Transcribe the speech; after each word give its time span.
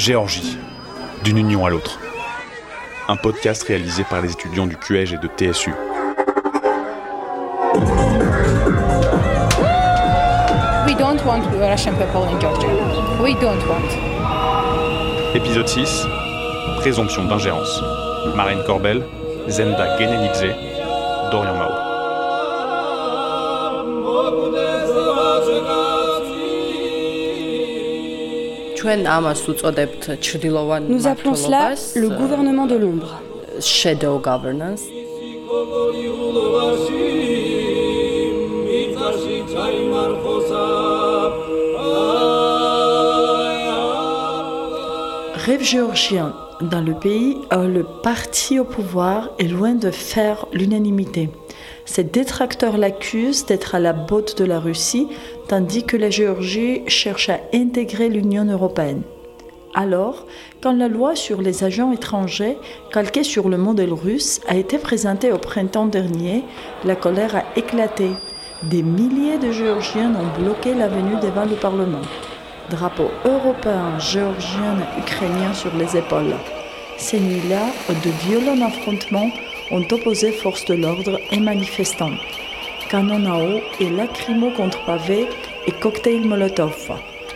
Géorgie, 0.00 0.56
d'une 1.24 1.36
union 1.36 1.66
à 1.66 1.68
l'autre. 1.68 1.98
Un 3.06 3.16
podcast 3.16 3.62
réalisé 3.64 4.02
par 4.02 4.22
les 4.22 4.32
étudiants 4.32 4.66
du 4.66 4.74
QEG 4.74 5.12
et 5.12 5.18
de 5.18 5.28
TSU. 5.28 5.74
We 10.86 10.96
don't 10.96 11.22
want 11.26 11.42
Russian 11.52 11.92
people 11.96 12.24
in 12.24 12.40
Georgia. 12.40 12.66
We 13.22 13.34
don't 13.42 13.60
want. 13.68 13.90
Épisode 15.34 15.68
6 15.68 16.06
Présomption 16.78 17.26
d'ingérence. 17.26 17.82
Marine 18.34 18.64
Corbel, 18.64 19.04
Zenda 19.50 19.98
Genenidze, 19.98 20.56
Dorian 21.30 21.58
Mao. 21.58 21.79
Nous 30.88 31.06
appelons 31.06 31.34
cela 31.34 31.74
le 31.96 32.08
gouvernement 32.08 32.66
de 32.66 32.76
l'ombre. 32.76 33.20
shadow 33.60 34.18
governance. 34.18 34.82
Rêve 45.34 45.62
géorgien. 45.62 46.34
Dans 46.60 46.82
le 46.82 46.94
pays, 46.94 47.38
euh, 47.52 47.66
le 47.66 47.84
parti 48.02 48.58
au 48.58 48.64
pouvoir 48.64 49.30
est 49.38 49.48
loin 49.48 49.74
de 49.74 49.90
faire 49.90 50.46
l'unanimité. 50.52 51.30
Ses 51.84 52.04
détracteurs 52.04 52.76
l'accusent 52.76 53.46
d'être 53.46 53.74
à 53.74 53.80
la 53.80 53.92
botte 53.92 54.38
de 54.38 54.44
la 54.44 54.60
Russie, 54.60 55.08
tandis 55.48 55.84
que 55.84 55.96
la 55.96 56.10
Géorgie 56.10 56.82
cherche 56.86 57.28
à 57.28 57.40
intégrer 57.52 58.08
l'Union 58.08 58.44
européenne. 58.44 59.02
Alors, 59.74 60.26
quand 60.60 60.72
la 60.72 60.88
loi 60.88 61.14
sur 61.14 61.40
les 61.40 61.62
agents 61.62 61.92
étrangers, 61.92 62.56
calquée 62.92 63.22
sur 63.22 63.48
le 63.48 63.56
modèle 63.56 63.92
russe, 63.92 64.40
a 64.48 64.56
été 64.56 64.78
présentée 64.78 65.30
au 65.30 65.38
printemps 65.38 65.86
dernier, 65.86 66.42
la 66.84 66.96
colère 66.96 67.36
a 67.36 67.44
éclaté. 67.56 68.10
Des 68.64 68.82
milliers 68.82 69.38
de 69.38 69.52
Géorgiens 69.52 70.12
ont 70.14 70.42
bloqué 70.42 70.74
l'avenue 70.74 71.16
devant 71.22 71.44
le 71.44 71.54
Parlement. 71.54 72.02
Drapeau 72.68 73.10
européen, 73.24 73.98
géorgien 73.98 74.76
et 74.78 75.00
ukrainien 75.00 75.54
sur 75.54 75.74
les 75.76 75.96
épaules. 75.96 76.34
Ces 76.98 77.18
nuits-là, 77.18 77.66
de 77.88 78.10
violents 78.28 78.66
affrontements 78.66 79.30
ont 79.70 79.84
opposé 79.90 80.32
forces 80.32 80.64
de 80.64 80.74
l'ordre 80.74 81.20
et 81.30 81.40
manifestants. 81.40 82.16
Canon 82.90 83.24
à 83.26 83.38
eau 83.38 83.60
et 83.80 83.88
lacrymo 83.88 84.50
contre 84.50 84.84
pavés 84.84 85.28
et 85.66 85.72
cocktails 85.72 86.26
Molotov. 86.26 86.90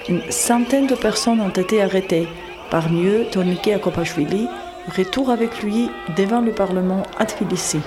Une 0.09 0.23
centaine 0.31 0.87
de 0.87 0.95
personnes 0.95 1.41
ont 1.41 1.49
été 1.49 1.81
arrêtées. 1.81 2.27
Parmi 2.71 3.07
eux, 3.07 3.27
Tonike 3.31 3.69
Akopashvili, 3.69 4.49
retour 4.97 5.31
avec 5.31 5.63
lui 5.63 5.89
devant 6.17 6.41
le 6.41 6.53
Parlement 6.53 7.05
à 7.19 7.27
Tbilissi. 7.27 7.79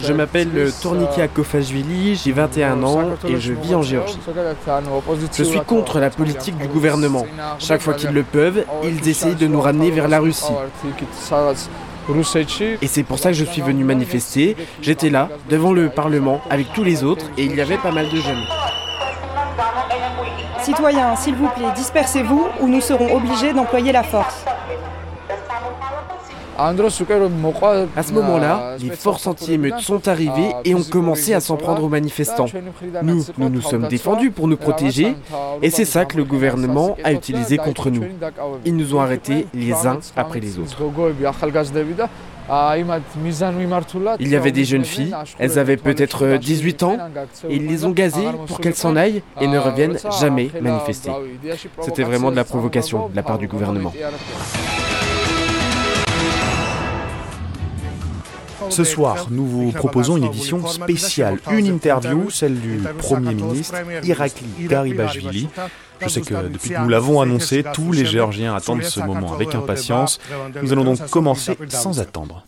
Je 0.00 0.12
m'appelle 0.12 0.72
Tourniki 0.82 1.20
Akofashvili, 1.20 2.16
j'ai 2.16 2.32
21 2.32 2.82
ans 2.82 3.02
et 3.28 3.40
je 3.40 3.52
vis 3.52 3.74
en 3.74 3.82
Géorgie. 3.82 4.18
Je 5.36 5.44
suis 5.44 5.60
contre 5.60 5.98
la 6.00 6.10
politique 6.10 6.56
du 6.58 6.68
gouvernement. 6.68 7.26
Chaque 7.58 7.80
fois 7.80 7.94
qu'ils 7.94 8.10
le 8.10 8.22
peuvent, 8.22 8.64
ils 8.82 9.08
essayent 9.08 9.34
de 9.34 9.46
nous 9.46 9.60
ramener 9.60 9.90
vers 9.90 10.08
la 10.08 10.20
Russie. 10.20 10.52
Et 12.82 12.86
c'est 12.86 13.02
pour 13.02 13.18
ça 13.18 13.30
que 13.30 13.36
je 13.36 13.44
suis 13.44 13.62
venu 13.62 13.84
manifester. 13.84 14.56
J'étais 14.82 15.10
là, 15.10 15.28
devant 15.48 15.72
le 15.72 15.88
Parlement, 15.88 16.42
avec 16.50 16.72
tous 16.72 16.84
les 16.84 17.02
autres, 17.02 17.24
et 17.38 17.44
il 17.44 17.54
y 17.54 17.60
avait 17.60 17.78
pas 17.78 17.92
mal 17.92 18.08
de 18.08 18.16
jeunes. 18.16 18.44
Citoyens, 20.62 21.16
s'il 21.16 21.34
vous 21.34 21.48
plaît, 21.48 21.72
dispersez-vous 21.76 22.48
ou 22.60 22.68
nous 22.68 22.80
serons 22.80 23.14
obligés 23.14 23.52
d'employer 23.52 23.92
la 23.92 24.02
force. 24.02 24.44
À 26.58 28.02
ce 28.02 28.12
moment-là, 28.12 28.76
les 28.80 28.90
forces 28.90 29.26
anti-émeutes 29.26 29.80
sont 29.80 30.08
arrivées 30.08 30.52
et 30.64 30.74
ont 30.74 30.82
commencé 30.82 31.34
à 31.34 31.40
s'en 31.40 31.56
prendre 31.56 31.82
aux 31.84 31.88
manifestants. 31.88 32.46
Nous, 33.02 33.24
nous 33.38 33.48
nous 33.48 33.60
sommes 33.60 33.88
défendus 33.88 34.30
pour 34.30 34.48
nous 34.48 34.56
protéger 34.56 35.16
et 35.62 35.70
c'est 35.70 35.84
ça 35.84 36.04
que 36.04 36.16
le 36.16 36.24
gouvernement 36.24 36.96
a 37.04 37.12
utilisé 37.12 37.56
contre 37.56 37.90
nous. 37.90 38.04
Ils 38.64 38.76
nous 38.76 38.94
ont 38.94 39.00
arrêtés 39.00 39.46
les 39.54 39.86
uns 39.86 39.98
après 40.16 40.40
les 40.40 40.58
autres. 40.58 40.78
Il 44.20 44.28
y 44.28 44.36
avait 44.36 44.52
des 44.52 44.64
jeunes 44.64 44.84
filles, 44.84 45.14
elles 45.38 45.58
avaient 45.58 45.78
peut-être 45.78 46.36
18 46.36 46.82
ans, 46.82 46.98
et 47.48 47.56
ils 47.56 47.66
les 47.66 47.86
ont 47.86 47.90
gazées 47.90 48.28
pour 48.46 48.60
qu'elles 48.60 48.74
s'en 48.74 48.96
aillent 48.96 49.22
et 49.40 49.46
ne 49.46 49.58
reviennent 49.58 49.98
jamais 50.20 50.50
manifester. 50.60 51.10
C'était 51.80 52.02
vraiment 52.02 52.30
de 52.30 52.36
la 52.36 52.44
provocation 52.44 53.08
de 53.08 53.16
la 53.16 53.22
part 53.22 53.38
du 53.38 53.48
gouvernement. 53.48 53.92
Ce 58.70 58.84
soir, 58.84 59.28
nous 59.30 59.46
vous 59.46 59.72
proposons 59.72 60.16
une 60.16 60.24
édition 60.24 60.66
spéciale, 60.66 61.38
une 61.50 61.66
interview, 61.66 62.30
celle 62.30 62.58
du 62.60 62.80
Premier 62.98 63.34
ministre 63.34 63.74
Irakli 64.02 64.66
Garibashvili. 64.66 65.48
Je 66.04 66.08
sais 66.08 66.20
que 66.20 66.48
depuis 66.48 66.70
que 66.70 66.80
nous 66.80 66.88
l'avons 66.88 67.20
annoncé, 67.20 67.64
tous 67.72 67.92
les 67.92 68.04
Géorgiens 68.04 68.54
attendent 68.54 68.82
ce 68.82 69.00
moment 69.00 69.34
avec 69.34 69.54
impatience. 69.54 70.18
Nous 70.62 70.72
allons 70.72 70.84
donc 70.84 71.08
commencer 71.10 71.56
sans 71.68 72.00
attendre. 72.00 72.46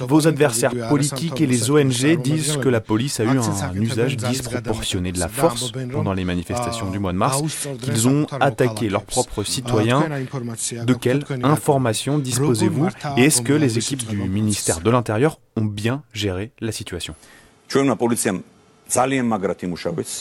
Vos 0.00 0.26
adversaires 0.26 0.72
politiques 0.88 1.40
et 1.40 1.46
les 1.46 1.70
ONG 1.70 2.20
disent 2.22 2.58
que 2.58 2.68
la 2.68 2.80
police 2.80 3.20
a 3.20 3.24
eu 3.24 3.38
un 3.38 3.74
usage 3.80 4.16
disproportionné 4.16 5.12
de 5.12 5.18
la 5.18 5.28
force 5.28 5.72
pendant 5.92 6.12
les 6.12 6.24
manifestations 6.24 6.90
du 6.90 6.98
mois 6.98 7.12
de 7.12 7.18
mars, 7.18 7.42
qu'ils 7.82 8.08
ont 8.08 8.26
attaqué 8.40 8.88
leurs 8.88 9.04
propres 9.04 9.44
citoyens. 9.44 10.04
De 10.84 10.94
quelles 10.94 11.24
informations 11.42 12.18
disposez-vous 12.18 12.88
et 13.16 13.24
est-ce 13.24 13.42
que 13.42 13.52
les 13.52 13.78
équipes 13.78 14.06
du 14.06 14.16
ministère 14.16 14.80
de 14.80 14.90
l'Intérieur 14.90 15.38
ont 15.56 15.64
bien 15.64 16.02
géré 16.12 16.52
la 16.60 16.72
situation? 16.72 17.14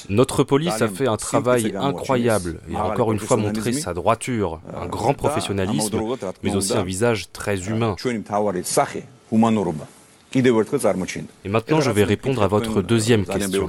Notre 0.09 0.43
police 0.43 0.81
a 0.81 0.87
fait 0.87 1.07
un 1.07 1.17
travail 1.17 1.75
incroyable. 1.77 2.59
et 2.71 2.75
a 2.75 2.85
encore 2.85 3.11
une 3.11 3.19
fois 3.19 3.37
montré 3.37 3.73
sa 3.73 3.93
droiture, 3.93 4.61
un 4.75 4.87
grand 4.87 5.13
professionnalisme, 5.13 5.99
mais 6.43 6.55
aussi 6.55 6.73
un 6.73 6.83
visage 6.83 7.31
très 7.31 7.67
humain. 7.67 7.95
Et 10.35 11.49
maintenant, 11.49 11.81
je 11.81 11.91
vais 11.91 12.03
répondre 12.03 12.43
à 12.43 12.47
votre 12.47 12.81
deuxième 12.81 13.25
question. 13.25 13.67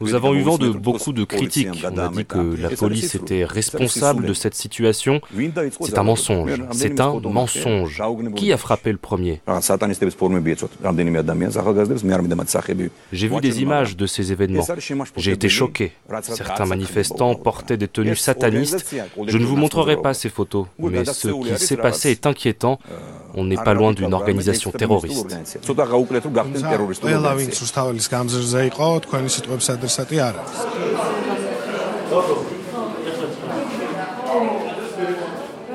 Nous 0.00 0.14
avons 0.14 0.32
eu 0.34 0.40
vent 0.40 0.56
de 0.56 0.70
beaucoup 0.70 1.12
de 1.12 1.24
critiques. 1.24 1.68
On 1.84 1.98
a 1.98 2.08
dit 2.08 2.24
que 2.24 2.56
la 2.56 2.70
police 2.70 3.14
était 3.14 3.44
responsable 3.44 4.26
de 4.26 4.32
cette 4.32 4.54
situation. 4.54 5.20
C'est 5.80 5.98
un 5.98 6.02
mensonge. 6.02 6.50
C'est 6.72 7.00
un 7.00 7.20
mensonge. 7.20 8.02
Qui 8.34 8.52
a 8.52 8.56
frappé 8.56 8.92
le 8.92 8.98
premier? 8.98 9.40
J'ai 13.12 13.28
vu 13.28 13.40
des 13.40 13.62
images 13.62 13.96
de 13.96 14.06
ces 14.06 14.32
événements. 14.32 14.66
J'ai 15.16 15.32
été 15.32 15.48
choqué. 15.48 15.92
Certains 16.22 16.66
manifestants 16.66 17.34
portaient 17.34 17.76
des 17.76 17.88
tenues 17.88 18.16
satanistes. 18.16 18.96
Je 19.26 19.38
ne 19.38 19.44
vous 19.44 19.56
montrerai 19.56 19.96
pas 19.96 20.14
ces 20.14 20.30
photos, 20.30 20.66
mais 20.78 21.04
ce 21.04 21.28
qui 21.28 21.58
s'est 21.58 21.76
passé 21.76 22.10
est 22.10 22.26
inquiétant. 22.26 22.78
On 23.34 23.44
n'est 23.44 23.56
pas 23.56 23.74
loin 23.74 23.92
d'une 23.92 24.14
organisation 24.14 24.70
terroriste. 24.70 25.36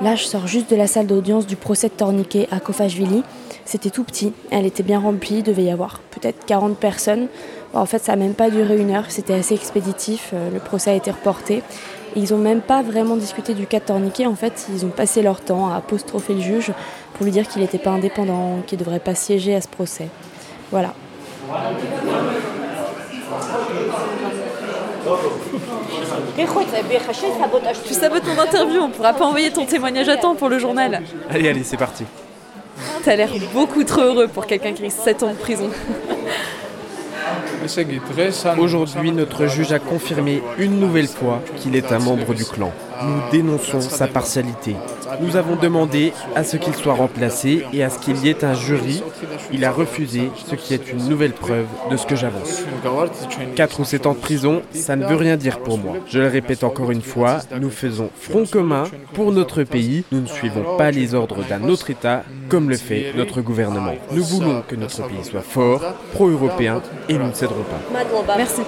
Là, 0.01 0.15
je 0.15 0.23
sors 0.25 0.45
juste 0.45 0.69
de 0.69 0.75
la 0.75 0.87
salle 0.87 1.07
d'audience 1.07 1.47
du 1.47 1.55
procès 1.55 1.87
de 1.87 1.93
Torniquet 1.93 2.47
à 2.51 2.59
Kofashvili. 2.59 3.23
C'était 3.63 3.89
tout 3.89 4.03
petit, 4.03 4.33
elle 4.51 4.65
était 4.65 4.83
bien 4.83 4.99
remplie, 4.99 5.37
il 5.37 5.43
devait 5.43 5.63
y 5.63 5.71
avoir 5.71 5.99
peut-être 6.11 6.45
40 6.45 6.77
personnes. 6.77 7.27
en 7.73 7.85
fait, 7.87 8.03
ça 8.03 8.11
n'a 8.11 8.17
même 8.17 8.35
pas 8.35 8.51
duré 8.51 8.77
une 8.77 8.91
heure, 8.91 9.05
c'était 9.09 9.33
assez 9.33 9.55
expéditif, 9.55 10.33
le 10.53 10.59
procès 10.59 10.91
a 10.91 10.93
été 10.93 11.09
reporté. 11.09 11.63
Ils 12.15 12.31
n'ont 12.31 12.39
même 12.39 12.61
pas 12.61 12.81
vraiment 12.81 13.17
discuté 13.17 13.53
du 13.53 13.67
cas 13.67 13.79
de 13.79 13.85
Torniquet, 13.85 14.25
en 14.25 14.35
fait, 14.35 14.67
ils 14.73 14.85
ont 14.85 14.89
passé 14.89 15.21
leur 15.21 15.41
temps 15.41 15.71
à 15.71 15.77
apostropher 15.77 16.33
le 16.33 16.41
juge 16.41 16.71
pour 17.13 17.25
lui 17.25 17.31
dire 17.31 17.47
qu'il 17.47 17.61
n'était 17.61 17.77
pas 17.77 17.91
indépendant, 17.91 18.61
qu'il 18.65 18.79
ne 18.79 18.83
devrait 18.83 18.99
pas 18.99 19.15
siéger 19.15 19.55
à 19.55 19.61
ce 19.61 19.67
procès. 19.67 20.07
Voilà. 20.71 20.93
Tu 27.85 27.93
sabotes 27.93 28.25
mon 28.25 28.41
interview, 28.41 28.81
on 28.81 28.89
pourra 28.89 29.13
pas 29.13 29.25
envoyer 29.25 29.51
ton 29.51 29.65
témoignage 29.65 30.09
à 30.09 30.17
temps 30.17 30.35
pour 30.35 30.49
le 30.49 30.59
journal. 30.59 31.01
Allez, 31.29 31.49
allez, 31.49 31.63
c'est 31.63 31.77
parti. 31.77 32.05
T'as 33.03 33.15
l'air 33.15 33.29
beaucoup 33.53 33.83
trop 33.83 34.01
heureux 34.01 34.27
pour 34.27 34.45
quelqu'un 34.45 34.73
qui 34.73 34.81
risque 34.81 34.97
7 35.03 35.23
ans 35.23 35.29
de 35.29 35.35
prison. 35.35 35.69
Aujourd'hui, 38.57 39.11
notre 39.11 39.47
juge 39.47 39.71
a 39.71 39.79
confirmé 39.79 40.41
une 40.57 40.79
nouvelle 40.79 41.07
fois 41.07 41.41
qu'il 41.57 41.75
est 41.75 41.91
un 41.91 41.99
membre 41.99 42.33
du 42.33 42.45
clan. 42.45 42.71
Nous 43.03 43.21
dénonçons 43.31 43.81
sa 43.81 44.07
partialité. 44.07 44.75
Nous 45.21 45.35
avons 45.35 45.55
demandé 45.55 46.13
à 46.35 46.43
ce 46.43 46.57
qu'il 46.57 46.73
soit 46.73 46.93
remplacé 46.93 47.65
et 47.73 47.83
à 47.83 47.89
ce 47.89 47.99
qu'il 47.99 48.17
y 48.17 48.29
ait 48.29 48.43
un 48.43 48.53
jury. 48.53 49.03
Il 49.51 49.65
a 49.65 49.71
refusé, 49.71 50.29
ce 50.49 50.55
qui 50.55 50.73
est 50.73 50.91
une 50.91 51.07
nouvelle 51.09 51.33
preuve 51.33 51.65
de 51.89 51.97
ce 51.97 52.05
que 52.05 52.15
j'avance. 52.15 52.63
4 53.55 53.79
ou 53.79 53.85
7 53.85 54.05
ans 54.05 54.13
de 54.13 54.19
prison, 54.19 54.61
ça 54.73 54.95
ne 54.95 55.05
veut 55.05 55.15
rien 55.15 55.37
dire 55.37 55.59
pour 55.59 55.77
moi. 55.77 55.97
Je 56.07 56.19
le 56.19 56.27
répète 56.27 56.63
encore 56.63 56.91
une 56.91 57.01
fois, 57.01 57.39
nous 57.59 57.69
faisons 57.69 58.09
front 58.19 58.45
commun 58.45 58.85
pour 59.13 59.31
notre 59.31 59.63
pays. 59.63 60.03
Nous 60.11 60.21
ne 60.21 60.27
suivons 60.27 60.77
pas 60.77 60.91
les 60.91 61.13
ordres 61.13 61.43
d'un 61.47 61.63
autre 61.67 61.89
État 61.89 62.23
comme 62.49 62.69
le 62.69 62.77
fait 62.77 63.13
notre 63.15 63.41
gouvernement. 63.41 63.93
Nous 64.11 64.23
voulons 64.23 64.63
que 64.67 64.75
notre 64.75 65.07
pays 65.07 65.23
soit 65.23 65.41
fort, 65.41 65.81
pro-européen 66.13 66.81
et 67.09 67.17
nous 67.17 67.27
ne 67.27 67.33
céderons 67.33 67.63
pas. 67.63 68.35
Merci. 68.37 68.61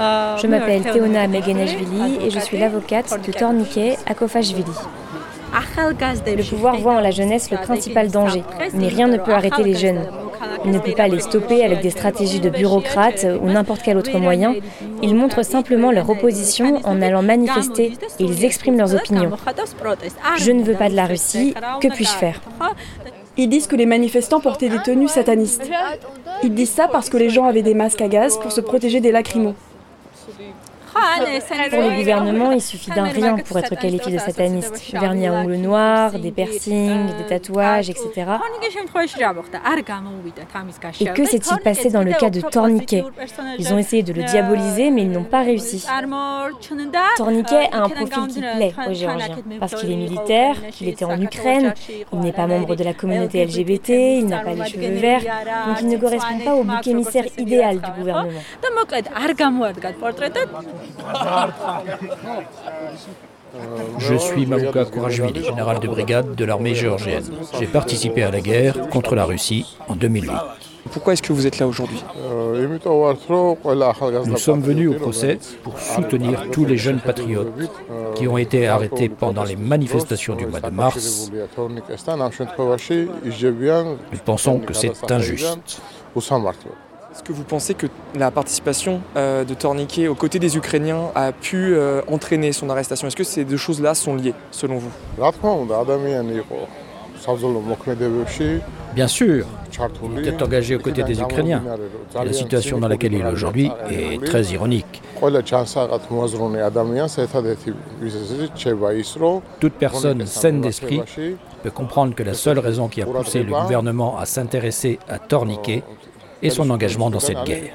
Je 0.00 0.46
m'appelle 0.46 0.82
Théona 0.82 1.26
Megeneshvili 1.28 2.24
et 2.24 2.30
je 2.30 2.38
suis 2.38 2.56
l'avocate 2.56 3.20
de 3.26 3.32
Torniquet 3.32 3.98
à 4.06 4.14
Kofashvili. 4.14 4.72
Le 5.52 6.48
pouvoir 6.48 6.78
voit 6.78 6.94
en 6.94 7.00
la 7.00 7.10
jeunesse 7.10 7.50
le 7.50 7.58
principal 7.58 8.10
danger, 8.10 8.42
mais 8.72 8.88
rien 8.88 9.08
ne 9.08 9.18
peut 9.18 9.32
arrêter 9.32 9.62
les 9.62 9.74
jeunes. 9.74 10.06
Il 10.64 10.70
ne 10.70 10.78
peut 10.78 10.94
pas 10.94 11.08
les 11.08 11.20
stopper 11.20 11.64
avec 11.64 11.82
des 11.82 11.90
stratégies 11.90 12.40
de 12.40 12.48
bureaucrates 12.48 13.26
ou 13.42 13.46
n'importe 13.48 13.82
quel 13.82 13.98
autre 13.98 14.16
moyen. 14.18 14.54
Ils 15.02 15.14
montrent 15.14 15.44
simplement 15.44 15.92
leur 15.92 16.08
opposition 16.08 16.80
en 16.84 17.02
allant 17.02 17.22
manifester 17.22 17.92
et 18.18 18.24
ils 18.24 18.44
expriment 18.44 18.78
leurs 18.78 18.94
opinions. 18.94 19.32
Je 20.38 20.52
ne 20.52 20.62
veux 20.62 20.74
pas 20.74 20.88
de 20.88 20.96
la 20.96 21.06
Russie, 21.06 21.54
que 21.82 21.88
puis-je 21.88 22.12
faire? 22.12 22.40
Ils 23.36 23.48
disent 23.48 23.66
que 23.66 23.76
les 23.76 23.86
manifestants 23.86 24.40
portaient 24.40 24.70
des 24.70 24.80
tenues 24.82 25.08
satanistes. 25.08 25.70
Ils 26.42 26.54
disent 26.54 26.72
ça 26.72 26.88
parce 26.88 27.10
que 27.10 27.18
les 27.18 27.28
gens 27.28 27.44
avaient 27.44 27.62
des 27.62 27.74
masques 27.74 28.00
à 28.00 28.08
gaz 28.08 28.38
pour 28.38 28.52
se 28.52 28.62
protéger 28.62 29.00
des 29.00 29.12
lacrymos. 29.12 29.54
Pour 31.70 31.80
le 31.82 31.96
gouvernement, 31.96 32.52
il 32.52 32.60
suffit 32.60 32.90
d'un 32.90 33.04
rien 33.04 33.36
pour 33.36 33.58
être 33.58 33.74
qualifié 33.76 34.12
de 34.12 34.18
sataniste. 34.18 34.92
Vernis 34.92 35.26
à 35.26 35.32
ongles 35.32 35.56
noirs, 35.56 36.12
des 36.12 36.30
piercings, 36.30 37.06
des 37.18 37.26
tatouages, 37.26 37.90
etc. 37.90 38.10
Et 41.00 41.06
que 41.06 41.24
s'est-il 41.24 41.58
passé 41.62 41.90
dans 41.90 42.02
le 42.02 42.12
cas 42.12 42.30
de 42.30 42.40
Torniquet 42.40 43.04
Ils 43.58 43.72
ont 43.72 43.78
essayé 43.78 44.02
de 44.02 44.12
le 44.12 44.22
diaboliser, 44.24 44.90
mais 44.90 45.02
ils 45.02 45.10
n'ont 45.10 45.24
pas 45.24 45.42
réussi. 45.42 45.86
Torniquet 47.16 47.68
a 47.72 47.84
un 47.84 47.88
profil 47.88 48.26
qui 48.28 48.40
plaît 48.40 48.74
aux 48.88 48.94
Géorgiens, 48.94 49.36
parce 49.58 49.74
qu'il 49.74 49.90
est 49.90 49.96
militaire, 49.96 50.56
qu'il 50.70 50.88
était 50.88 51.04
en 51.04 51.20
Ukraine, 51.20 51.74
il 52.12 52.20
n'est 52.20 52.32
pas 52.32 52.46
membre 52.46 52.76
de 52.76 52.84
la 52.84 52.94
communauté 52.94 53.44
LGBT, 53.44 53.88
il 53.88 54.26
n'a 54.26 54.40
pas 54.40 54.54
les 54.54 54.64
cheveux 54.64 54.94
verts, 54.94 55.22
donc 55.66 55.80
il 55.80 55.88
ne 55.88 55.96
correspond 55.96 56.38
pas 56.44 56.54
au 56.54 56.64
bouc 56.64 56.86
émissaire 56.86 57.24
idéal 57.38 57.80
du 57.80 57.90
gouvernement. 57.98 58.40
Je 63.98 64.14
suis 64.16 64.46
Maouka 64.46 64.84
Kourajvili, 64.84 65.44
général 65.44 65.80
de 65.80 65.88
brigade 65.88 66.34
de 66.34 66.44
l'armée 66.44 66.74
géorgienne. 66.74 67.24
J'ai 67.58 67.66
participé 67.66 68.22
à 68.22 68.30
la 68.30 68.40
guerre 68.40 68.88
contre 68.90 69.14
la 69.14 69.24
Russie 69.24 69.76
en 69.88 69.96
2008. 69.96 70.30
Pourquoi 70.92 71.12
est-ce 71.12 71.22
que 71.22 71.32
vous 71.32 71.46
êtes 71.46 71.58
là 71.58 71.66
aujourd'hui? 71.66 72.02
Nous 74.26 74.36
sommes 74.36 74.62
venus 74.62 74.90
au 74.90 74.94
procès 74.94 75.38
pour 75.62 75.78
soutenir 75.78 76.50
tous 76.50 76.64
les 76.64 76.76
jeunes 76.76 77.00
patriotes 77.00 77.52
qui 78.14 78.28
ont 78.28 78.38
été 78.38 78.66
arrêtés 78.66 79.08
pendant 79.08 79.44
les 79.44 79.56
manifestations 79.56 80.34
du 80.34 80.46
mois 80.46 80.60
de 80.60 80.70
mars. 80.70 81.30
Nous 84.12 84.18
pensons 84.24 84.58
que 84.58 84.72
c'est 84.72 85.12
injuste. 85.12 85.80
Est-ce 87.12 87.24
que 87.24 87.32
vous 87.32 87.42
pensez 87.42 87.74
que 87.74 87.86
la 88.14 88.30
participation 88.30 89.00
euh, 89.16 89.44
de 89.44 89.52
Torniquet 89.54 90.06
aux 90.06 90.14
côtés 90.14 90.38
des 90.38 90.56
Ukrainiens 90.56 91.10
a 91.16 91.32
pu 91.32 91.74
euh, 91.74 92.02
entraîner 92.06 92.52
son 92.52 92.70
arrestation? 92.70 93.08
Est-ce 93.08 93.16
que 93.16 93.24
ces 93.24 93.44
deux 93.44 93.56
choses-là 93.56 93.94
sont 93.94 94.14
liées, 94.14 94.34
selon 94.52 94.78
vous? 94.78 94.90
Bien 98.94 99.08
sûr, 99.08 99.44
il 100.16 100.28
est 100.28 100.42
engagé 100.42 100.76
aux 100.76 100.78
côtés 100.78 101.02
des 101.02 101.20
Ukrainiens. 101.20 101.62
Et 102.20 102.24
la 102.24 102.32
situation 102.32 102.78
dans 102.78 102.88
laquelle 102.88 103.14
il 103.14 103.20
est 103.22 103.32
aujourd'hui 103.32 103.70
est 103.90 104.24
très 104.24 104.44
ironique. 104.44 105.02
Toute 109.60 109.72
personne 109.74 110.26
saine 110.26 110.60
d'esprit 110.60 111.02
peut 111.62 111.70
comprendre 111.70 112.14
que 112.14 112.22
la 112.22 112.34
seule 112.34 112.58
raison 112.58 112.88
qui 112.88 113.02
a 113.02 113.06
poussé 113.06 113.42
le 113.42 113.52
gouvernement 113.52 114.16
à 114.16 114.26
s'intéresser 114.26 114.98
à 115.08 115.18
Torniquet 115.18 115.82
et 116.42 116.50
son 116.50 116.70
engagement 116.70 117.10
dans 117.10 117.20
cette 117.20 117.42
guerre. 117.44 117.72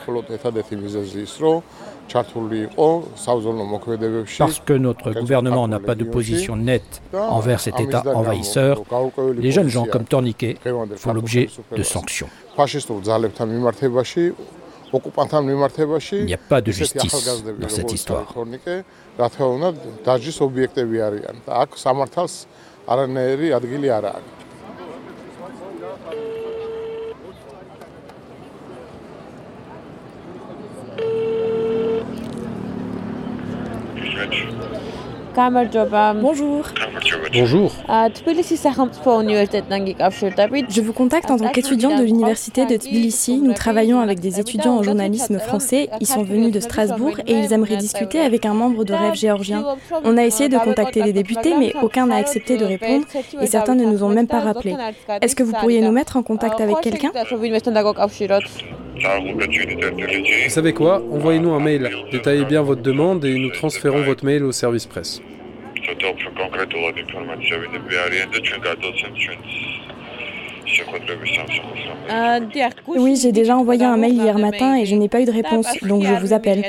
Parce 4.38 4.60
que 4.60 4.74
notre 4.74 5.12
gouvernement 5.12 5.68
n'a 5.68 5.80
pas 5.80 5.96
de 5.96 6.04
position 6.04 6.56
nette 6.56 7.02
envers 7.14 7.60
cet 7.60 7.80
État 7.80 8.04
envahisseur, 8.14 8.82
les 9.38 9.52
jeunes 9.52 9.70
gens 9.70 9.86
comme 9.86 10.06
Torniquet 10.06 10.58
font 10.96 11.14
l'objet 11.14 11.50
de 11.76 11.84
sanctions. 11.84 12.28
Il 16.12 16.26
n'y 16.26 16.34
a 16.34 16.38
pas 16.38 16.62
de 16.62 16.72
justice 16.72 17.30
dans 17.60 17.70
cette 17.70 17.92
histoire. 17.92 18.34
Bonjour. 36.22 36.64
Bonjour. 37.34 37.72
Je 40.70 40.82
vous 40.82 40.94
contacte 40.94 41.30
en 41.30 41.38
tant 41.38 41.50
qu'étudiant 41.50 41.98
de 41.98 42.04
l'université 42.04 42.66
de 42.66 42.78
Tbilissi. 42.78 43.40
Nous 43.40 43.52
travaillons 43.52 44.00
avec 44.00 44.22
des 44.22 44.40
étudiants 44.40 44.78
en 44.78 44.84
journalisme 44.84 45.38
français. 45.40 45.90
Ils 46.00 46.08
sont 46.08 46.24
venus 46.24 46.54
de 46.54 46.62
Strasbourg 46.62 47.20
et 47.28 47.34
ils 47.34 47.52
aimeraient 47.52 47.76
discuter 47.76 48.22
avec 48.22 48.46
un 48.46 48.54
membre 48.54 48.86
de 48.86 48.94
Rêve 48.94 49.16
géorgien. 49.16 49.66
On 50.06 50.18
a 50.18 50.24
essayé 50.24 50.48
de 50.48 50.58
contacter 50.58 51.04
les 51.04 51.12
députés, 51.12 51.54
mais 51.60 51.74
aucun 51.82 52.08
n'a 52.08 52.16
accepté 52.16 52.56
de 52.56 52.64
répondre 52.64 53.06
et 53.42 53.48
certains 53.48 53.76
ne 53.76 53.86
nous 53.86 54.04
ont 54.04 54.10
même 54.10 54.28
pas 54.28 54.40
rappelé. 54.40 54.76
Est-ce 55.22 55.36
que 55.36 55.44
vous 55.44 55.54
pourriez 55.54 55.82
nous 55.82 55.92
mettre 55.92 56.16
en 56.16 56.24
contact 56.24 56.62
avec 56.62 56.80
quelqu'un 56.80 57.12
Vous 58.98 60.50
savez 60.50 60.74
quoi 60.74 61.02
Envoyez-nous 61.12 61.54
un 61.54 61.60
mail. 61.60 61.92
Détaillez 62.12 62.46
bien 62.46 62.62
votre 62.62 62.82
demande 62.82 63.26
et 63.26 63.38
nous 63.38 63.50
transférons 63.50 64.02
votre 64.02 64.26
mail 64.26 64.44
au 64.44 64.52
service 64.52 64.86
presse. 64.86 65.22
Oui, 72.88 73.16
j'ai 73.16 73.32
déjà 73.32 73.56
envoyé 73.56 73.86
un 73.86 73.98
mail 73.98 74.14
hier 74.14 74.38
matin 74.38 74.76
et 74.78 74.86
je 74.86 74.96
n'ai 74.96 75.10
pas 75.10 75.22
eu 75.22 75.26
de 75.26 75.32
réponse, 75.32 75.68
donc 75.84 76.04
je 76.04 76.14
vous 76.14 76.34
appelle. 76.34 76.64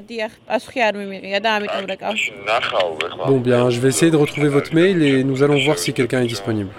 Bon 3.27 3.39
bien, 3.39 3.71
je 3.71 3.81
vais 3.81 3.89
essayer 3.89 4.11
de 4.11 4.17
retrouver 4.17 4.49
votre 4.49 4.75
mail 4.75 5.03
et 5.03 5.25
nous 5.25 5.43
allons 5.43 5.59
voir 5.65 5.79
si 5.79 5.93
quelqu'un 5.93 6.23
est 6.23 6.27
disponible. 6.27 6.71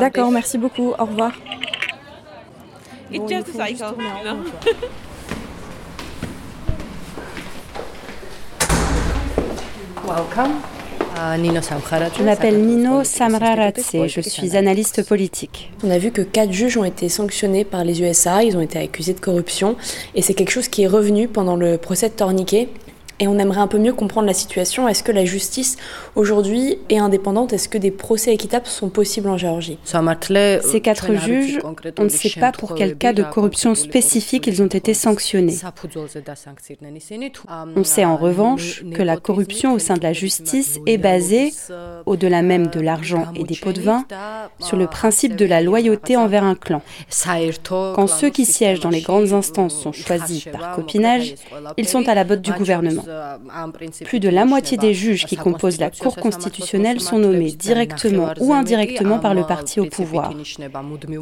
D'accord, 0.00 0.30
merci 0.30 0.58
beaucoup. 0.58 0.94
Au 0.98 1.04
revoir. 1.04 1.32
Je 12.16 12.22
m'appelle 12.22 12.58
Nino 12.60 13.04
Samraratse, 13.04 13.96
je 14.06 14.20
suis 14.20 14.56
analyste 14.56 15.06
politique. 15.06 15.70
On 15.84 15.90
a 15.90 15.98
vu 15.98 16.10
que 16.12 16.22
quatre 16.22 16.52
juges 16.52 16.76
ont 16.76 16.84
été 16.84 17.08
sanctionnés 17.08 17.64
par 17.64 17.84
les 17.84 18.00
USA, 18.02 18.42
ils 18.44 18.56
ont 18.56 18.60
été 18.60 18.78
accusés 18.78 19.14
de 19.14 19.20
corruption, 19.20 19.76
et 20.14 20.22
c'est 20.22 20.34
quelque 20.34 20.50
chose 20.50 20.68
qui 20.68 20.82
est 20.82 20.86
revenu 20.86 21.28
pendant 21.28 21.56
le 21.56 21.76
procès 21.76 22.08
de 22.08 22.14
Torniquet. 22.14 22.68
Et 23.20 23.26
on 23.26 23.38
aimerait 23.38 23.60
un 23.60 23.66
peu 23.66 23.78
mieux 23.78 23.92
comprendre 23.92 24.26
la 24.26 24.34
situation. 24.34 24.88
Est-ce 24.88 25.02
que 25.02 25.12
la 25.12 25.24
justice 25.24 25.76
aujourd'hui 26.14 26.78
est 26.88 26.98
indépendante? 26.98 27.52
Est-ce 27.52 27.68
que 27.68 27.78
des 27.78 27.90
procès 27.90 28.32
équitables 28.32 28.66
sont 28.66 28.88
possibles 28.90 29.28
en 29.28 29.36
Géorgie? 29.36 29.78
Ces 29.84 30.80
quatre 30.80 31.14
juges, 31.14 31.58
on 31.98 32.04
ne 32.04 32.08
sait 32.08 32.38
pas 32.38 32.52
pour 32.52 32.74
quel 32.74 32.96
cas 32.96 33.12
de 33.12 33.22
corruption 33.22 33.74
spécifique 33.74 34.46
ils 34.46 34.62
ont 34.62 34.66
été 34.66 34.94
sanctionnés. 34.94 35.56
On 37.76 37.84
sait 37.84 38.04
en 38.04 38.16
revanche 38.16 38.84
que 38.94 39.02
la 39.02 39.16
corruption 39.16 39.72
au 39.72 39.78
sein 39.78 39.94
de 39.94 40.02
la 40.02 40.12
justice 40.12 40.78
est 40.86 40.98
basée 40.98 41.52
au-delà 42.06 42.42
même 42.42 42.68
de 42.68 42.80
l'argent 42.80 43.26
et 43.34 43.44
des 43.44 43.56
pots 43.56 43.72
de 43.72 43.80
vin, 43.80 44.04
sur 44.60 44.76
le 44.76 44.86
principe 44.86 45.34
de 45.34 45.44
la 45.44 45.60
loyauté 45.60 46.16
envers 46.16 46.44
un 46.44 46.54
clan. 46.54 46.82
Quand 47.68 48.06
ceux 48.06 48.30
qui 48.30 48.44
siègent 48.44 48.80
dans 48.80 48.90
les 48.90 49.00
grandes 49.00 49.32
instances 49.32 49.74
sont 49.74 49.92
choisis 49.92 50.44
par 50.44 50.76
copinage, 50.76 51.34
ils 51.76 51.88
sont 51.88 52.08
à 52.08 52.14
la 52.14 52.24
botte 52.24 52.42
du 52.42 52.52
gouvernement. 52.52 53.04
Plus 54.04 54.20
de 54.20 54.28
la 54.28 54.44
moitié 54.44 54.76
des 54.76 54.94
juges 54.94 55.24
qui 55.24 55.36
composent 55.36 55.78
la 55.78 55.90
Cour 55.90 56.16
constitutionnelle 56.16 57.00
sont 57.00 57.18
nommés 57.18 57.52
directement 57.52 58.32
ou 58.40 58.52
indirectement 58.52 59.18
par 59.18 59.34
le 59.34 59.44
parti 59.44 59.80
au 59.80 59.86
pouvoir. 59.86 60.32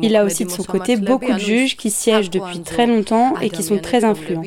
Il 0.03 0.17
a 0.17 0.25
aussi 0.25 0.45
de 0.45 0.51
son 0.51 0.63
côté 0.63 0.97
beaucoup 0.97 1.33
de 1.33 1.39
juges 1.39 1.77
qui 1.77 1.91
siègent 1.91 2.31
depuis 2.31 2.61
très 2.61 2.87
longtemps 2.87 3.35
et 3.41 3.51
qui 3.51 3.63
sont 3.63 3.79
très 3.79 4.05
influents. 4.05 4.43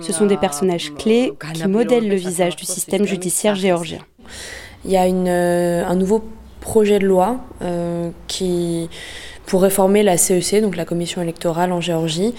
Ce 0.00 0.12
sont 0.12 0.26
des 0.26 0.36
personnages 0.36 0.92
clés 0.94 1.32
qui 1.54 1.66
modèlent 1.68 2.08
le 2.08 2.16
visage 2.16 2.56
du 2.56 2.64
système 2.64 3.06
judiciaire 3.06 3.54
géorgien. 3.54 4.00
Il 4.84 4.90
y 4.90 4.96
a 4.96 5.06
une, 5.06 5.28
euh, 5.28 5.84
un 5.84 5.96
nouveau 5.96 6.22
projet 6.60 6.98
de 6.98 7.06
loi 7.06 7.38
euh, 7.62 8.10
qui 8.28 8.88
pour 9.46 9.62
réformer 9.62 10.02
la 10.02 10.16
CEC, 10.16 10.60
donc 10.60 10.76
la 10.76 10.84
commission 10.84 11.22
électorale 11.22 11.72
en 11.72 11.80
Géorgie. 11.80 12.34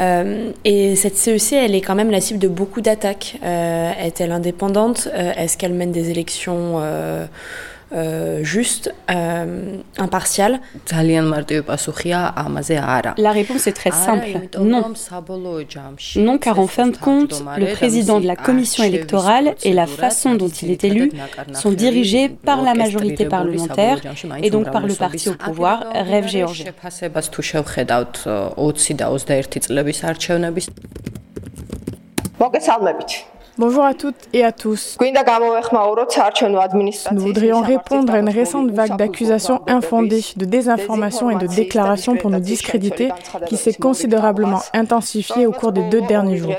Euh, 0.00 0.50
et 0.64 0.96
cette 0.96 1.16
CEC, 1.16 1.52
elle 1.52 1.74
est 1.74 1.80
quand 1.80 1.94
même 1.94 2.10
la 2.10 2.20
cible 2.20 2.38
de 2.38 2.48
beaucoup 2.48 2.80
d'attaques. 2.80 3.38
Est-elle 3.42 4.32
indépendante? 4.32 5.08
Est-ce 5.14 5.56
qu'elle 5.56 5.74
mène 5.74 5.92
des 5.92 6.10
élections 6.10 6.80
euh, 6.80 7.26
juste, 8.42 8.92
euh, 9.10 9.76
impartial. 9.98 10.60
La 13.16 13.30
réponse 13.32 13.66
est 13.66 13.72
très 13.72 13.90
simple, 13.90 14.26
non. 14.60 14.92
Non, 16.16 16.38
car 16.38 16.58
en 16.58 16.66
fin 16.66 16.88
de 16.88 16.96
compte, 16.96 17.42
le 17.58 17.72
président 17.72 18.20
de 18.20 18.26
la 18.26 18.36
commission 18.36 18.82
électorale 18.84 19.54
et 19.62 19.72
la 19.72 19.86
façon 19.86 20.34
dont 20.34 20.48
il 20.48 20.70
est 20.70 20.84
élu 20.84 21.12
sont 21.54 21.72
dirigés 21.72 22.28
par 22.28 22.62
la 22.62 22.74
majorité 22.74 23.26
parlementaire 23.26 24.00
et 24.42 24.50
donc 24.50 24.70
par 24.70 24.86
le 24.86 24.94
parti 24.94 25.28
au 25.28 25.34
pouvoir, 25.34 25.84
Rêve 25.94 26.28
géorgien. 26.28 26.72
Bonjour 33.58 33.84
à 33.84 33.94
toutes 33.94 34.28
et 34.34 34.44
à 34.44 34.52
tous. 34.52 34.98
Nous 37.12 37.20
voudrions 37.20 37.62
répondre 37.62 38.12
à 38.12 38.18
une 38.18 38.28
récente 38.28 38.70
vague 38.70 38.98
d'accusations 38.98 39.62
infondées, 39.66 40.20
de 40.36 40.44
désinformation 40.44 41.30
et 41.30 41.36
de 41.36 41.46
déclarations 41.46 42.16
pour 42.16 42.28
nous 42.30 42.40
discréditer 42.40 43.10
qui 43.46 43.56
s'est 43.56 43.72
considérablement 43.72 44.60
intensifiée 44.74 45.46
au 45.46 45.52
cours 45.52 45.72
des 45.72 45.88
deux 45.88 46.02
derniers 46.02 46.36
jours. 46.36 46.52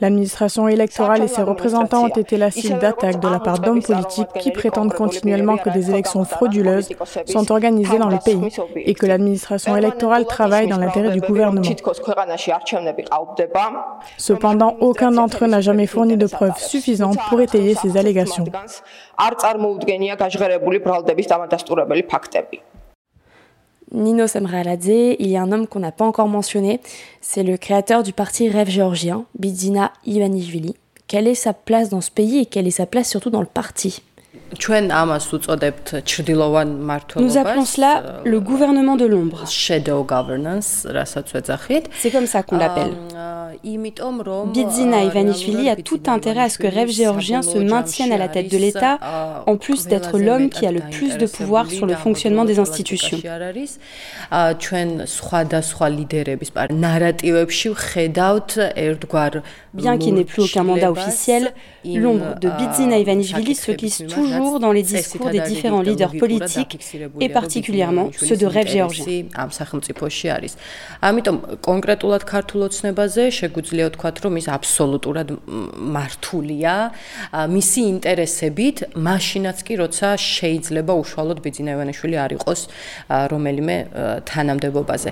L'administration 0.00 0.66
électorale 0.66 1.22
et 1.22 1.28
ses 1.28 1.42
représentants 1.42 2.06
ont 2.06 2.08
été 2.08 2.36
la 2.36 2.50
cible 2.50 2.80
d'attaques 2.80 3.20
de 3.20 3.28
la 3.28 3.38
part 3.38 3.60
d'hommes 3.60 3.82
politiques 3.82 4.32
qui 4.40 4.50
prétendent 4.50 4.94
continuellement 4.94 5.58
que 5.58 5.70
des 5.70 5.90
élections 5.90 6.24
frauduleuses 6.24 6.88
sont 7.26 7.52
organisées 7.52 7.98
dans 7.98 8.08
le 8.08 8.18
pays 8.18 8.40
et 8.74 8.94
que 8.94 9.06
l'administration 9.06 9.76
électorale 9.76 10.26
travaille 10.26 10.66
dans 10.66 10.78
l'intérêt 10.78 11.10
du 11.10 11.20
gouvernement. 11.20 11.62
Cependant, 14.16 14.76
aucun 14.88 15.12
d'entre 15.12 15.44
eux 15.44 15.48
n'a 15.48 15.60
jamais 15.60 15.86
fourni 15.86 16.16
de 16.16 16.26
preuves 16.26 16.58
suffisantes 16.58 17.18
pour 17.28 17.40
étayer 17.40 17.74
ces 17.74 17.96
allégations. 17.96 18.44
Nino 23.90 24.26
Semraladze, 24.26 25.16
il 25.18 25.28
y 25.28 25.36
a 25.36 25.42
un 25.42 25.50
homme 25.50 25.66
qu'on 25.66 25.80
n'a 25.80 25.92
pas 25.92 26.04
encore 26.04 26.28
mentionné, 26.28 26.80
c'est 27.20 27.42
le 27.42 27.56
créateur 27.56 28.02
du 28.02 28.12
parti 28.12 28.48
Rêve 28.48 28.68
géorgien, 28.68 29.24
Bidzina 29.38 29.92
Ivanishvili. 30.04 30.74
Quelle 31.06 31.26
est 31.26 31.34
sa 31.34 31.54
place 31.54 31.88
dans 31.88 32.02
ce 32.02 32.10
pays 32.10 32.40
et 32.40 32.46
quelle 32.46 32.66
est 32.66 32.70
sa 32.70 32.84
place 32.84 33.08
surtout 33.08 33.30
dans 33.30 33.40
le 33.40 33.46
parti? 33.46 34.02
Nous 37.16 37.36
appelons 37.36 37.64
cela 37.64 38.20
le 38.24 38.40
gouvernement 38.40 38.96
de 38.96 39.04
l'ombre. 39.04 39.44
C'est 41.98 42.10
comme 42.10 42.26
ça 42.26 42.42
qu'on 42.42 42.56
l'appelle. 42.56 42.92
Bidzina 44.52 45.04
Ivanishvili 45.04 45.68
a 45.68 45.76
tout 45.76 46.00
intérêt 46.06 46.42
à 46.42 46.48
ce 46.48 46.58
que 46.58 46.66
Rêve 46.66 46.90
géorgien 46.90 47.42
se 47.42 47.58
maintienne 47.58 48.12
à 48.12 48.18
la 48.18 48.28
tête 48.28 48.50
de 48.50 48.56
l'État, 48.56 48.98
en 49.46 49.56
plus 49.56 49.86
d'être 49.86 50.18
l'homme 50.18 50.48
qui 50.48 50.66
a 50.66 50.72
le 50.72 50.80
plus 50.80 51.18
de 51.18 51.26
pouvoir 51.26 51.70
sur 51.70 51.86
le 51.86 51.94
fonctionnement 51.94 52.44
des 52.44 52.58
institutions. 52.58 53.18
Bien 59.74 59.98
qu'il 59.98 60.14
n'ait 60.14 60.24
plus 60.24 60.42
aucun 60.42 60.64
mandat 60.64 60.90
officiel, 60.90 61.52
l'ombre 61.84 62.38
de 62.40 62.48
Bidzina 62.48 62.98
Ivanishvili 62.98 63.54
se 63.54 63.72
glisse 63.72 64.02
toujours 64.08 64.37
dans 64.64 64.72
les 64.72 64.82
discours 64.82 65.30
des 65.30 65.40
différents 65.40 65.82
leaders 65.82 66.14
politiques 66.24 66.74
et 67.20 67.28
particulièrement 67.28 68.10
ceux 68.16 68.36
de 68.36 68.46
rêve 68.46 68.68
géorgien. 68.68 69.04
შეგვიძლია 73.38 73.84
ვთქვათ, 73.88 74.16
რომ 74.24 74.34
ის 74.40 74.46
აბსოლუტურად 74.56 75.28
მართულია 75.96 76.74
მისი 77.54 77.80
ინტერესებით, 77.94 78.76
მაშინაც 79.08 79.58
კი 79.66 79.74
როცა 79.82 80.08
შეიძლება 80.16 80.92
უშუალოდ 81.02 81.38
ბიძინა 81.44 81.70
ივანიშვილი 81.76 82.16
არ 82.24 82.30
იყოს 82.38 82.60
რომელიმე 83.32 83.76
თანამდებობაზე. 84.28 85.10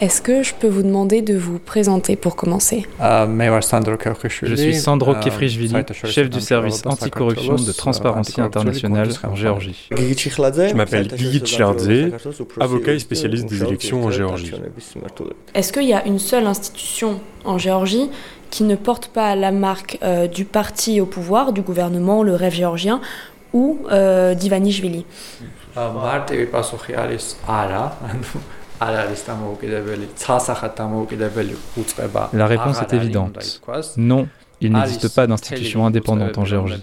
Est-ce 0.00 0.20
que 0.20 0.42
je 0.42 0.52
peux 0.52 0.68
vous 0.68 0.82
demander 0.82 1.22
de 1.22 1.34
vous 1.34 1.58
présenter 1.58 2.16
pour 2.16 2.36
commencer? 2.36 2.86
Je 3.00 4.54
suis 4.56 4.74
Sandro 4.74 5.14
Kefrishvili, 5.14 5.76
chef 6.04 6.28
du 6.28 6.42
service 6.42 6.82
anticorruption 6.84 7.54
de 7.54 7.72
Transparency 7.72 8.42
Internationale 8.42 9.08
en 9.22 9.34
Géorgie. 9.34 9.88
Je 9.90 10.74
m'appelle 10.74 11.08
Guy 11.08 11.40
Tchlardze, 11.40 12.12
avocat 12.60 12.92
et 12.92 12.98
spécialiste 12.98 13.46
des 13.46 13.62
élections 13.62 14.04
en 14.04 14.10
Géorgie. 14.10 14.52
Est-ce 15.54 15.72
qu'il 15.72 15.88
y 15.88 15.94
a 15.94 16.06
une 16.06 16.18
seule 16.18 16.46
institution 16.46 17.20
en 17.46 17.56
Géorgie 17.56 18.10
qui 18.50 18.64
ne 18.64 18.76
porte 18.76 19.08
pas 19.08 19.34
la 19.34 19.50
marque 19.50 19.98
euh, 20.04 20.28
du 20.28 20.44
parti 20.44 21.00
au 21.00 21.06
pouvoir, 21.06 21.52
du 21.52 21.60
gouvernement, 21.60 22.22
le 22.22 22.36
rêve 22.36 22.52
géorgien, 22.52 23.00
ou 23.54 23.78
euh, 23.90 24.34
d'Ivanishvili 24.34 25.06
la 32.32 32.46
réponse 32.46 32.82
est 32.82 32.92
évidente. 32.92 33.60
Non, 33.96 34.28
il 34.60 34.72
n'existe 34.72 35.14
pas 35.14 35.26
d'institution 35.26 35.86
indépendante 35.86 36.36
en 36.38 36.44
Géorgie. 36.44 36.82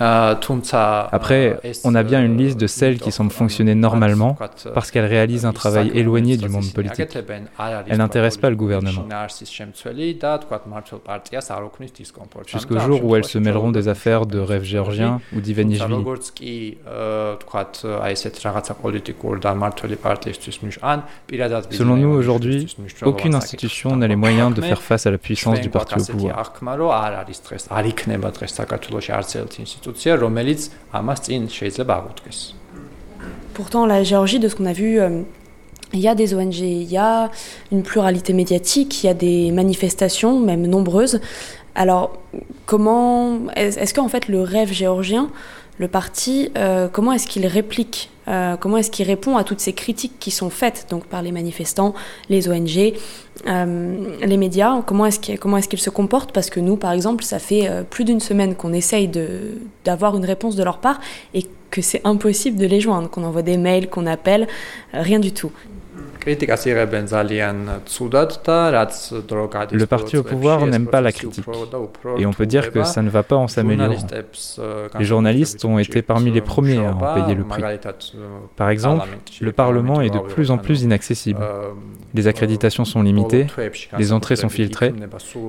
Euh, 0.00 0.34
Après, 1.12 1.60
on 1.84 1.94
a 1.94 2.02
bien 2.02 2.24
une 2.24 2.36
liste 2.36 2.58
de 2.58 2.66
celles 2.66 2.98
qui 2.98 3.12
semblent 3.12 3.30
fonctionner 3.30 3.74
normalement 3.74 4.36
parce 4.74 4.90
qu'elles 4.90 5.04
réalisent 5.06 5.46
un 5.46 5.52
travail 5.52 5.90
éloigné 5.94 6.36
du 6.36 6.48
monde 6.48 6.72
politique. 6.72 7.08
Elles 7.88 7.98
n'intéressent 7.98 8.40
pas 8.40 8.50
le 8.50 8.56
gouvernement. 8.56 9.06
Jusqu'au 12.46 12.78
jour 12.78 13.04
où 13.04 13.16
elles 13.16 13.24
se 13.24 13.38
mêleront 13.38 13.70
des 13.70 13.88
affaires 13.88 14.26
de 14.26 14.38
rêve 14.38 14.62
géorgien 14.64 15.20
ou 15.34 15.40
d'Ivanishvili. 15.40 16.04
Selon 21.70 21.96
nous, 21.96 22.08
aujourd'hui, 22.08 22.76
aucune 23.04 23.34
institution 23.34 23.96
n'a 23.96 24.06
les 24.06 24.16
moyens 24.16 24.54
de 24.54 24.60
faire 24.60 24.82
face 24.82 25.06
à 25.06 25.10
la 25.10 25.18
puissance 25.18 25.60
du 25.60 25.70
parti 25.70 25.94
au 26.00 26.04
pouvoir. 26.04 26.52
Pourtant, 33.54 33.86
la 33.86 34.02
Géorgie, 34.02 34.38
de 34.38 34.48
ce 34.48 34.56
qu'on 34.56 34.66
a 34.66 34.72
vu, 34.72 35.00
euh, 35.00 35.22
il 35.92 36.00
y 36.00 36.08
a 36.08 36.14
des 36.14 36.34
ONG, 36.34 36.58
il 36.58 36.90
y 36.90 36.96
a 36.96 37.30
une 37.70 37.82
pluralité 37.82 38.32
médiatique, 38.32 39.02
il 39.02 39.06
y 39.06 39.10
a 39.10 39.14
des 39.14 39.52
manifestations, 39.52 40.40
même 40.40 40.66
nombreuses. 40.66 41.20
Alors, 41.74 42.18
comment 42.66 43.50
est-ce 43.56 43.94
qu'en 43.94 44.08
fait 44.08 44.28
le 44.28 44.40
rêve 44.40 44.72
géorgien, 44.72 45.30
le 45.78 45.88
parti, 45.88 46.50
euh, 46.56 46.88
comment 46.90 47.12
est-ce 47.12 47.26
qu'il 47.26 47.46
réplique 47.46 48.10
euh, 48.26 48.56
comment 48.56 48.78
est-ce 48.78 48.90
qu'il 48.90 49.06
répond 49.06 49.36
à 49.36 49.44
toutes 49.44 49.60
ces 49.60 49.74
critiques 49.74 50.14
qui 50.18 50.30
sont 50.30 50.48
faites 50.48 50.86
donc 50.88 51.04
par 51.04 51.20
les 51.20 51.30
manifestants, 51.30 51.92
les 52.30 52.48
ONG, 52.48 52.94
euh, 53.46 54.16
les 54.22 54.36
médias? 54.38 54.80
Comment 54.86 55.04
est-ce 55.04 55.18
qu'il 55.20 55.78
se 55.78 55.90
comporte? 55.90 56.32
Parce 56.32 56.48
que 56.48 56.58
nous, 56.58 56.78
par 56.78 56.92
exemple, 56.92 57.22
ça 57.22 57.38
fait 57.38 57.68
plus 57.90 58.04
d'une 58.04 58.20
semaine 58.20 58.54
qu'on 58.54 58.72
essaye 58.72 59.10
d'avoir 59.84 60.16
une 60.16 60.24
réponse 60.24 60.56
de 60.56 60.64
leur 60.64 60.78
part 60.78 61.00
et 61.34 61.44
que 61.70 61.82
c'est 61.82 62.00
impossible 62.04 62.56
de 62.56 62.64
les 62.64 62.80
joindre, 62.80 63.10
qu'on 63.10 63.24
envoie 63.24 63.42
des 63.42 63.58
mails, 63.58 63.90
qu'on 63.90 64.06
appelle, 64.06 64.48
rien 64.94 65.18
du 65.18 65.32
tout. 65.32 65.52
Le 69.72 69.84
parti 69.84 70.16
au 70.16 70.22
pouvoir 70.22 70.66
n'aime 70.66 70.86
pas 70.86 71.00
la 71.00 71.12
critique. 71.12 71.44
Et 72.18 72.26
on 72.26 72.32
peut 72.32 72.46
dire 72.46 72.72
que 72.72 72.84
ça 72.84 73.02
ne 73.02 73.10
va 73.10 73.22
pas 73.22 73.36
en 73.36 73.48
s'améliorant. 73.48 74.06
Les 74.98 75.04
journalistes 75.04 75.64
ont 75.64 75.78
été 75.78 76.02
parmi 76.02 76.30
les 76.30 76.40
premiers 76.40 76.84
à 76.84 76.94
en 76.94 77.14
payer 77.14 77.34
le 77.34 77.44
prix. 77.44 77.62
Par 78.56 78.70
exemple, 78.70 79.08
le 79.40 79.52
Parlement 79.52 80.00
est 80.00 80.10
de 80.10 80.18
plus 80.18 80.50
en 80.50 80.58
plus 80.58 80.82
inaccessible. 80.82 81.40
Les 82.14 82.26
accréditations 82.28 82.84
sont 82.84 83.02
limitées, 83.02 83.46
les 83.98 84.12
entrées 84.12 84.36
sont 84.36 84.48
filtrées, 84.48 84.94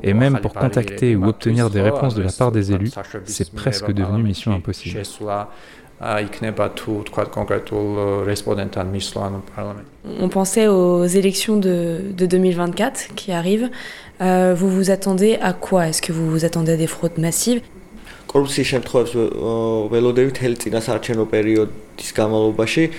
et 0.04 0.14
même 0.14 0.40
pour 0.40 0.54
contacter 0.54 1.16
ou 1.16 1.26
obtenir 1.26 1.70
des 1.70 1.82
réponses 1.82 2.16
de 2.16 2.24
la 2.24 2.32
part 2.32 2.52
des 2.52 2.72
élus, 2.72 2.92
c'est 3.26 3.54
presque 3.54 3.92
devenu 3.92 4.24
mission 4.24 4.54
impossible. 4.54 5.02
On 10.20 10.28
pensait 10.28 10.68
aux 10.68 11.06
élections 11.06 11.56
de, 11.56 12.02
2024 12.12 13.16
qui 13.16 13.32
arrivent. 13.32 13.70
Euh, 14.22 14.54
vous 14.56 14.70
vous 14.70 14.92
attendez 14.92 15.38
à 15.42 15.54
quoi? 15.54 15.88
Est-ce 15.88 16.02
que 16.02 16.12
vous 16.12 16.30
vous 16.30 16.46
attendez 16.46 16.74
à 16.74 16.78
des 16.78 16.88
fraudes 16.88 17.18
massives? 17.18 17.62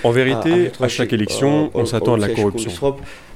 En 0.03 0.11
vérité, 0.11 0.71
à 0.79 0.87
chaque 0.87 1.13
élection, 1.13 1.71
on 1.73 1.85
s'attend 1.85 2.13
à 2.13 2.17
de 2.17 2.21
la 2.21 2.29
corruption. 2.29 2.71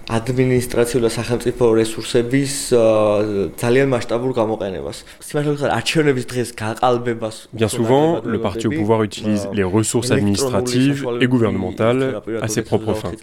ადმინისტრაციულ 0.06 1.02
და 1.02 1.10
სახელმწიფო 1.10 1.66
რესურსების 1.82 2.54
ძალიან 3.58 3.88
მასშტაბურ 3.90 4.32
გამოყენებას. 4.38 4.98
სიმართლე 5.26 5.70
არჩევნების 5.78 6.26
დღეს 6.32 6.50
გაყალბებას 6.62 7.36
Bien 7.54 7.68
souvent, 7.68 8.22
le 8.22 8.40
parti 8.40 8.68
au 8.68 8.72
pouvoir 8.72 9.02
utilise 9.02 9.50
les 9.52 9.64
ressources 9.64 10.12
administratives 10.12 11.02
et 11.22 11.28
gouvernementales 11.28 12.22
à 12.42 12.48
ses 12.48 12.62
propres 12.62 12.94
fins. 12.94 13.14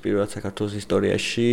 პირველად 0.00 0.30
საქართველოს 0.32 0.74
ისტორიაში 0.80 1.48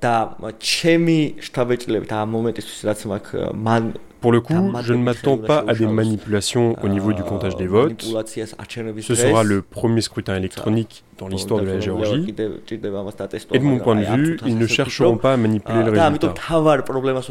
და 0.00 0.14
ჩემი 0.58 1.18
შტაბეჭდილებით 1.44 2.12
ამ 2.16 2.28
მომენტისთვის 2.36 2.80
რაც 2.88 3.00
მაქვს 3.12 3.52
მან 3.66 3.84
Pour 4.20 4.32
le 4.32 4.42
coup, 4.42 4.52
je 4.82 4.92
ne 4.92 5.02
m'attends 5.02 5.38
pas 5.38 5.64
à 5.66 5.72
des 5.72 5.86
manipulations 5.86 6.76
au 6.82 6.88
niveau 6.88 7.14
du 7.14 7.22
comptage 7.22 7.56
des 7.56 7.66
votes. 7.66 8.02
Ce 8.02 9.14
sera 9.14 9.42
le 9.42 9.62
premier 9.62 10.02
scrutin 10.02 10.36
électronique 10.36 11.04
dans 11.16 11.28
l'histoire 11.28 11.62
de 11.62 11.66
la 11.66 11.80
Géorgie. 11.80 12.26
Et 12.28 13.58
de 13.58 13.64
mon 13.64 13.78
point 13.78 13.96
de 13.96 14.04
vue, 14.04 14.38
ils 14.44 14.58
ne 14.58 14.66
chercheront 14.66 15.16
pas 15.16 15.32
à 15.32 15.36
manipuler 15.38 15.82
le 15.84 15.90
résultat. 15.92 16.34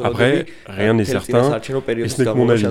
Après, 0.04 0.48
rien 0.66 0.94
n'est 0.96 1.06
certain, 1.06 1.60
et 1.60 2.10
ce 2.10 2.22
n'est 2.24 2.32
que 2.32 2.38
mon 2.38 2.50
avis. 2.50 2.66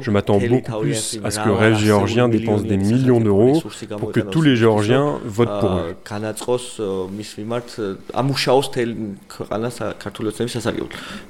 Je 0.00 0.10
m'attends 0.10 0.38
beaucoup 0.38 0.80
plus 0.80 1.20
à 1.22 1.30
ce 1.30 1.40
que 1.40 1.48
le 1.48 1.54
rêve 1.54 1.76
géorgien 1.76 2.28
dépense 2.28 2.62
des 2.62 2.76
millions 2.76 3.20
d'euros 3.20 3.62
pour 3.98 4.12
que 4.12 4.20
tous 4.20 4.42
les 4.42 4.56
Géorgiens 4.56 5.18
votent 5.24 5.60
pour 5.60 5.70
eux. 5.70 5.96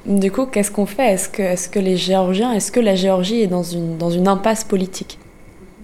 Du 0.07 0.31
coup, 0.31 0.47
qu'est-ce 0.47 0.71
qu'on 0.71 0.87
fait? 0.87 1.13
Est-ce 1.13 1.29
que, 1.29 1.43
est 1.43 1.71
que 1.71 1.81
les 1.81 1.97
Géorgiens, 1.97 2.53
est-ce 2.53 2.73
que 2.73 2.81
la 2.81 2.95
Géorgie 2.95 3.43
est 3.43 3.47
dans 3.47 3.63
une, 3.63 3.99
dans 3.99 4.11
une 4.11 4.29
impasse 4.29 4.65
politique? 4.65 5.19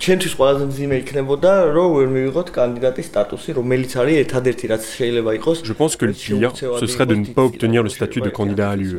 ჩვენთვის 0.01 0.33
ყველაზე 0.33 0.63
მძიმე 0.65 0.95
იქნებოდა 1.01 1.51
რომ 1.77 1.89
ვერ 1.93 2.07
მივიღოთ 2.15 2.47
კანდიდატის 2.57 3.07
სტატუსი, 3.11 3.49
რომელიც 3.53 3.91
არის 4.01 4.15
ერთადერთი 4.23 4.65
რაც 4.73 4.83
შეიძლება 4.97 5.31
იყოს. 5.37 5.57
Je 5.61 5.75
pense 5.77 5.93
que 5.99 6.05
le 6.09 6.15
pire 6.17 6.49
ce 6.57 6.87
serait 6.89 7.05
de 7.05 7.17
ne 7.21 7.25
pas 7.37 7.45
obtenir 7.45 7.83
le 7.85 7.91
statut 7.97 8.21
de 8.21 8.31
candidat 8.33 8.73
à 8.73 8.75
l'UE. 8.75 8.97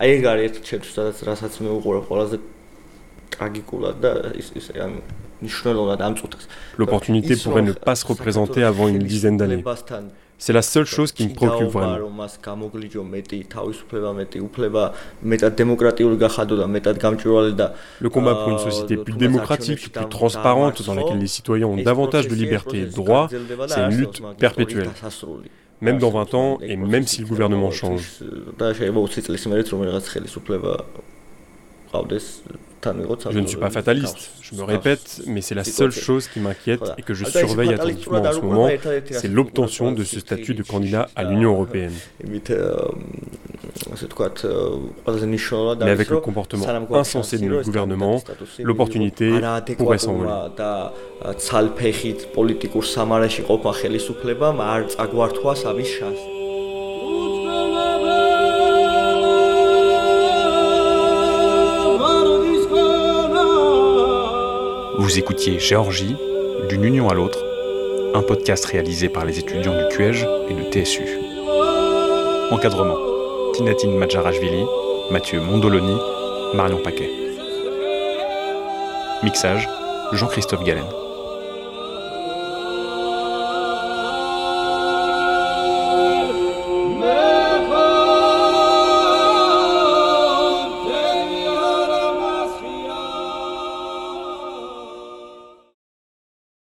აი 0.00 0.08
ეგ 0.16 0.22
არის 0.32 0.44
ერთ 0.48 0.56
ჩვენთვის 0.64 0.92
სადაც 0.96 1.16
რასაც 1.28 1.52
მე 1.60 1.70
უყურებ 1.76 2.04
ყველაზე 2.08 2.36
ტრაგიკულად 3.34 3.96
და 4.00 4.10
ის 4.40 4.48
ის 4.56 4.66
ან 4.80 4.92
ნიშნულოვნად 5.44 6.00
ამწუთებს. 6.08 6.44
L'opportunité 6.80 7.32
pourrait 7.36 7.66
ne 7.70 7.72
pas 7.72 7.96
se 8.00 8.06
représenter 8.12 8.64
avant 8.64 8.88
une 8.88 9.04
dizaine 9.12 9.36
d'années. 9.36 9.62
C'est 10.37 10.53
la 10.53 10.61
seule 10.61 10.85
chose 10.85 11.11
qui 11.11 11.27
me 11.27 11.33
préoccupe 11.33 11.69
vraiment. 11.69 11.97
Le 17.99 18.09
combat 18.09 18.35
pour 18.35 18.49
une 18.49 18.59
société 18.59 18.97
plus 18.97 19.13
démocratique, 19.13 19.91
plus 19.91 20.09
transparente, 20.09 20.85
dans 20.85 20.93
laquelle 20.93 21.19
les 21.19 21.27
citoyens 21.27 21.67
ont 21.67 21.77
davantage 21.77 22.27
de 22.27 22.35
liberté 22.35 22.79
et 22.79 22.85
de 22.85 22.91
droits, 22.91 23.29
c'est 23.67 23.81
une 23.81 23.95
lutte 23.95 24.21
perpétuelle. 24.37 24.89
Même 25.81 25.97
dans 25.99 26.09
20 26.09 26.33
ans, 26.35 26.57
et 26.61 26.77
même 26.77 27.05
si 27.05 27.21
le 27.21 27.27
gouvernement 27.27 27.71
change. 27.71 28.19
Je 33.31 33.39
ne 33.39 33.47
suis 33.47 33.57
pas 33.57 33.69
fataliste, 33.69 34.29
je 34.41 34.55
me 34.55 34.63
répète, 34.63 35.21
mais 35.25 35.41
c'est 35.41 35.55
la 35.55 35.63
seule 35.63 35.91
chose 35.91 36.27
qui 36.27 36.39
m'inquiète 36.39 36.81
et 36.97 37.01
que 37.01 37.13
je 37.13 37.25
surveille 37.25 37.73
attentivement 37.73 38.21
en 38.21 38.31
ce 38.31 38.39
moment, 38.39 38.69
c'est 39.11 39.27
l'obtention 39.27 39.91
de 39.91 40.03
ce 40.03 40.19
statut 40.19 40.53
de 40.53 40.63
candidat 40.63 41.09
à 41.15 41.23
l'Union 41.23 41.53
européenne. 41.53 41.93
Mais 45.79 45.89
avec 45.89 46.09
le 46.09 46.19
comportement 46.19 46.67
insensé 46.93 47.37
de 47.37 47.45
notre 47.45 47.65
gouvernement, 47.65 48.21
l'opportunité 48.59 49.31
pourrait 49.77 49.97
s'envoler. 49.97 50.31
Vous 65.05 65.19
écoutiez 65.19 65.59
Géorgie, 65.59 66.15
d'une 66.67 66.83
union 66.83 67.09
à 67.09 67.13
l'autre, 67.13 67.37
un 68.15 68.23
podcast 68.23 68.65
réalisé 68.65 69.07
par 69.07 69.23
les 69.23 69.37
étudiants 69.37 69.77
du 69.77 69.95
QEJ 69.95 70.25
et 70.49 70.53
du 70.55 70.63
TSU. 70.63 71.03
Encadrement 72.49 72.97
Tinatine 73.53 73.95
Madjarashvili, 73.95 74.65
Mathieu 75.11 75.39
Mondoloni, 75.41 75.95
Marion 76.55 76.79
Paquet. 76.83 77.11
Mixage 79.21 79.69
Jean-Christophe 80.11 80.63
Galen. 80.63 80.87